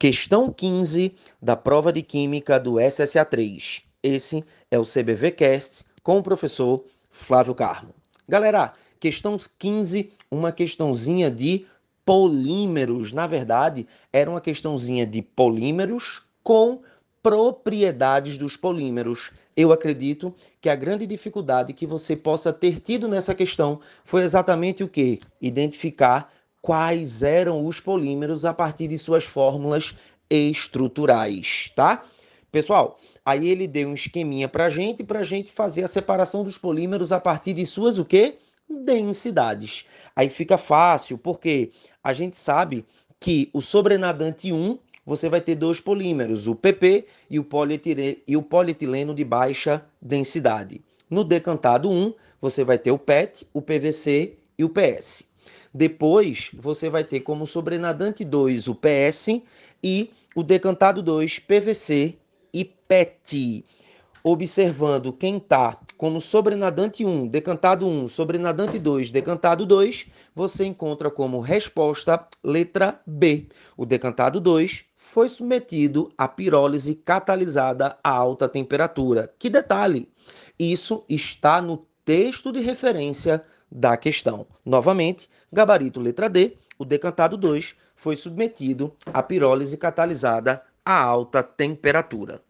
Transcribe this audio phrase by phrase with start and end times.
[0.00, 3.82] Questão 15 da prova de Química do SSA3.
[4.02, 7.94] Esse é o CBVcast com o professor Flávio Carmo.
[8.26, 11.66] Galera, questão 15, uma questãozinha de
[12.02, 13.12] polímeros.
[13.12, 16.80] Na verdade, era uma questãozinha de polímeros com
[17.22, 19.30] propriedades dos polímeros.
[19.54, 24.82] Eu acredito que a grande dificuldade que você possa ter tido nessa questão foi exatamente
[24.82, 25.20] o que?
[25.42, 29.94] Identificar quais eram os polímeros a partir de suas fórmulas
[30.28, 32.04] estruturais, tá?
[32.52, 37.12] Pessoal, aí ele deu um esqueminha para gente, para gente fazer a separação dos polímeros
[37.12, 38.38] a partir de suas o quê?
[38.68, 39.84] Densidades.
[40.14, 41.70] Aí fica fácil, porque
[42.02, 42.84] a gente sabe
[43.18, 47.46] que o sobrenadante 1 você vai ter dois polímeros, o PP e o,
[48.26, 50.80] e o polietileno de baixa densidade.
[51.08, 55.24] No decantado 1, você vai ter o PET, o PVC e o PS.
[55.72, 59.40] Depois, você vai ter como sobrenadante 2 o PS
[59.82, 62.16] e o decantado 2 PVC
[62.52, 63.64] e PET.
[64.22, 71.40] Observando quem está como sobrenadante 1, decantado 1, sobrenadante 2, decantado 2, você encontra como
[71.40, 73.46] resposta letra B.
[73.76, 79.32] O decantado 2 foi submetido à pirólise catalisada a alta temperatura.
[79.38, 80.08] Que detalhe!
[80.58, 84.46] Isso está no texto de referência da questão.
[84.64, 92.38] Novamente, gabarito letra D, o decantado 2 foi submetido à pirólise catalisada a alta temperatura.